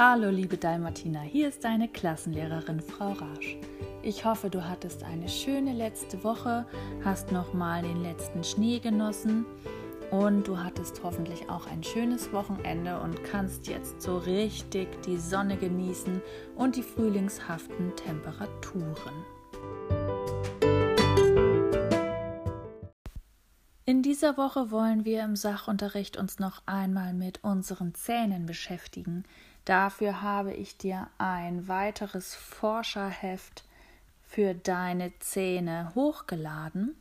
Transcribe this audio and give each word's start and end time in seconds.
Hallo 0.00 0.30
liebe 0.30 0.56
Dalmatina, 0.56 1.22
hier 1.22 1.48
ist 1.48 1.64
deine 1.64 1.88
Klassenlehrerin 1.88 2.80
Frau 2.80 3.14
Rasch. 3.14 3.56
Ich 4.00 4.24
hoffe, 4.24 4.48
du 4.48 4.64
hattest 4.64 5.02
eine 5.02 5.28
schöne 5.28 5.72
letzte 5.72 6.22
Woche, 6.22 6.66
hast 7.04 7.32
nochmal 7.32 7.82
den 7.82 8.00
letzten 8.04 8.44
Schnee 8.44 8.78
genossen 8.78 9.44
und 10.12 10.46
du 10.46 10.56
hattest 10.56 11.02
hoffentlich 11.02 11.50
auch 11.50 11.66
ein 11.66 11.82
schönes 11.82 12.32
Wochenende 12.32 13.00
und 13.00 13.24
kannst 13.24 13.66
jetzt 13.66 14.00
so 14.00 14.18
richtig 14.18 15.02
die 15.02 15.18
Sonne 15.18 15.56
genießen 15.56 16.22
und 16.54 16.76
die 16.76 16.84
frühlingshaften 16.84 17.96
Temperaturen. 17.96 19.24
In 23.84 24.02
dieser 24.02 24.36
Woche 24.36 24.70
wollen 24.70 25.06
wir 25.06 25.24
im 25.24 25.34
Sachunterricht 25.34 26.18
uns 26.18 26.38
noch 26.38 26.62
einmal 26.66 27.14
mit 27.14 27.42
unseren 27.42 27.94
Zähnen 27.94 28.44
beschäftigen. 28.44 29.24
Dafür 29.68 30.22
habe 30.22 30.54
ich 30.54 30.78
dir 30.78 31.08
ein 31.18 31.68
weiteres 31.68 32.34
Forscherheft 32.34 33.64
für 34.22 34.54
deine 34.54 35.12
Zähne 35.18 35.92
hochgeladen. 35.94 36.96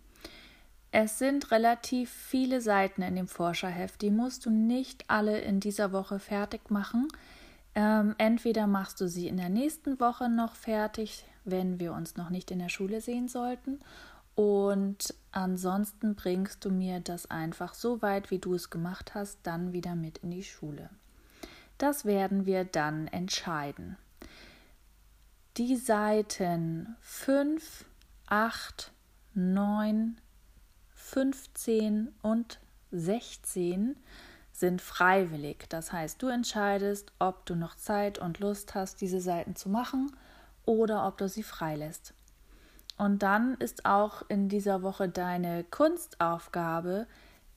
Es 0.91 1.17
sind 1.17 1.51
relativ 1.51 2.11
viele 2.11 2.59
Seiten 2.59 3.03
in 3.03 3.15
dem 3.15 3.29
Forscherheft, 3.29 4.01
die 4.01 4.11
musst 4.11 4.45
du 4.45 4.49
nicht 4.49 5.05
alle 5.09 5.39
in 5.39 5.61
dieser 5.61 5.93
Woche 5.93 6.19
fertig 6.19 6.69
machen. 6.69 7.07
Ähm, 7.73 8.15
entweder 8.17 8.67
machst 8.67 8.99
du 8.99 9.07
sie 9.07 9.29
in 9.29 9.37
der 9.37 9.47
nächsten 9.47 9.97
Woche 10.01 10.27
noch 10.27 10.55
fertig, 10.55 11.23
wenn 11.45 11.79
wir 11.79 11.93
uns 11.93 12.17
noch 12.17 12.29
nicht 12.29 12.51
in 12.51 12.59
der 12.59 12.67
Schule 12.67 12.99
sehen 12.99 13.29
sollten, 13.29 13.79
und 14.35 15.15
ansonsten 15.31 16.15
bringst 16.15 16.65
du 16.65 16.69
mir 16.69 16.99
das 16.99 17.31
einfach 17.31 17.73
so 17.73 18.01
weit, 18.01 18.29
wie 18.29 18.39
du 18.39 18.55
es 18.55 18.69
gemacht 18.69 19.15
hast, 19.15 19.39
dann 19.43 19.71
wieder 19.71 19.95
mit 19.95 20.17
in 20.17 20.31
die 20.31 20.43
Schule. 20.43 20.89
Das 21.77 22.05
werden 22.05 22.45
wir 22.45 22.65
dann 22.65 23.07
entscheiden. 23.07 23.97
Die 25.57 25.75
Seiten 25.75 26.95
5, 27.01 27.85
8, 28.27 28.91
9, 29.33 30.17
15 30.93 32.13
und 32.21 32.59
16 32.91 33.95
sind 34.51 34.81
freiwillig. 34.81 35.65
Das 35.69 35.91
heißt, 35.91 36.21
du 36.21 36.27
entscheidest, 36.27 37.11
ob 37.19 37.45
du 37.45 37.55
noch 37.55 37.75
Zeit 37.75 38.17
und 38.17 38.39
Lust 38.39 38.75
hast, 38.75 39.01
diese 39.01 39.21
Seiten 39.21 39.55
zu 39.55 39.69
machen 39.69 40.15
oder 40.65 41.07
ob 41.07 41.17
du 41.17 41.29
sie 41.29 41.43
freilässt. 41.43 42.13
Und 42.97 43.21
dann 43.21 43.53
ist 43.55 43.85
auch 43.85 44.23
in 44.27 44.49
dieser 44.49 44.81
Woche 44.81 45.07
deine 45.07 45.63
Kunstaufgabe 45.63 47.05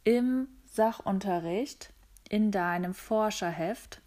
im 0.04 0.48
Sachunterricht 0.66 1.92
in 2.28 2.50
deinem 2.50 2.94
Forscherheft. 2.94 4.00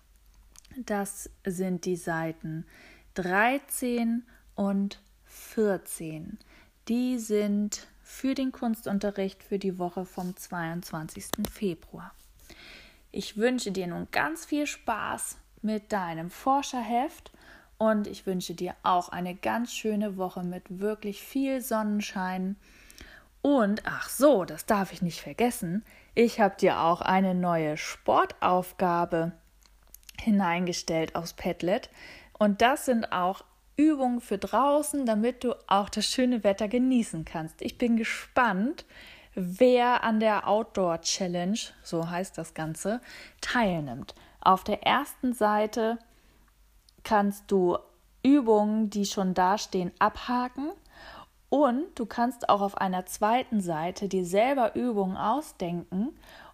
Das 0.77 1.29
sind 1.45 1.85
die 1.85 1.95
Seiten 1.95 2.65
13 3.15 4.23
und 4.55 4.99
14. 5.25 6.37
Die 6.87 7.19
sind 7.19 7.87
für 8.01 8.33
den 8.33 8.51
Kunstunterricht 8.51 9.43
für 9.43 9.59
die 9.59 9.77
Woche 9.77 10.05
vom 10.05 10.35
22. 10.35 11.25
Februar. 11.51 12.13
Ich 13.11 13.37
wünsche 13.37 13.71
dir 13.71 13.87
nun 13.87 14.07
ganz 14.11 14.45
viel 14.45 14.65
Spaß 14.65 15.37
mit 15.61 15.91
deinem 15.91 16.29
Forscherheft 16.29 17.31
und 17.77 18.07
ich 18.07 18.25
wünsche 18.25 18.55
dir 18.55 18.75
auch 18.81 19.09
eine 19.09 19.35
ganz 19.35 19.73
schöne 19.73 20.17
Woche 20.17 20.43
mit 20.43 20.79
wirklich 20.79 21.21
viel 21.21 21.61
Sonnenschein. 21.61 22.55
Und 23.41 23.83
ach 23.85 24.09
so, 24.09 24.45
das 24.45 24.65
darf 24.65 24.91
ich 24.91 25.01
nicht 25.01 25.21
vergessen, 25.21 25.83
ich 26.15 26.39
habe 26.39 26.55
dir 26.57 26.79
auch 26.79 27.01
eine 27.01 27.35
neue 27.35 27.77
Sportaufgabe 27.77 29.33
hineingestellt 30.19 31.15
aufs 31.15 31.33
Padlet. 31.33 31.89
Und 32.37 32.61
das 32.61 32.85
sind 32.85 33.11
auch 33.11 33.43
Übungen 33.75 34.21
für 34.21 34.37
draußen, 34.37 35.05
damit 35.05 35.43
du 35.43 35.55
auch 35.67 35.89
das 35.89 36.05
schöne 36.05 36.43
Wetter 36.43 36.67
genießen 36.67 37.25
kannst. 37.25 37.61
Ich 37.61 37.77
bin 37.77 37.97
gespannt, 37.97 38.85
wer 39.35 40.03
an 40.03 40.19
der 40.19 40.47
Outdoor 40.47 41.01
Challenge, 41.01 41.57
so 41.81 42.09
heißt 42.09 42.37
das 42.37 42.53
Ganze, 42.53 43.01
teilnimmt. 43.41 44.13
Auf 44.41 44.63
der 44.63 44.83
ersten 44.83 45.33
Seite 45.33 45.97
kannst 47.03 47.49
du 47.49 47.77
Übungen, 48.21 48.89
die 48.89 49.05
schon 49.05 49.33
dastehen, 49.33 49.91
abhaken 49.99 50.71
und 51.49 51.99
du 51.99 52.05
kannst 52.05 52.49
auch 52.49 52.61
auf 52.61 52.77
einer 52.77 53.05
zweiten 53.05 53.61
Seite 53.61 54.07
dir 54.07 54.25
selber 54.25 54.75
Übungen 54.75 55.17
ausdenken 55.17 56.09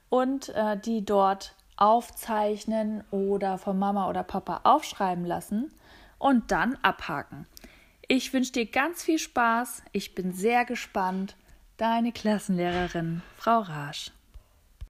und 0.10 0.50
äh, 0.50 0.78
die 0.78 1.06
dort 1.06 1.56
aufzeichnen 1.80 3.04
oder 3.12 3.58
von 3.58 3.80
Mama 3.80 4.10
oder 4.10 4.24
Papa 4.24 4.62
aufschreiben 4.64 5.26
lassen 5.26 5.72
und 6.18 6.52
dann 6.52 6.78
abhaken. 6.82 7.48
Ich 8.08 8.34
wünsche 8.34 8.52
dir 8.52 8.66
ganz 8.66 9.04
viel 9.04 9.20
Spaß. 9.20 9.84
Ich 9.92 10.16
bin 10.16 10.34
sehr 10.34 10.66
gespannt. 10.66 11.36
Deine 11.78 12.12
Klassenlehrerin, 12.12 13.22
Frau 13.38 13.60
Rasch. 13.60 14.12